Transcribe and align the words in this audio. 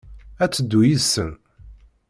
Ad 0.43 0.51
teddu 0.51 0.79
yid-sen? 0.83 1.29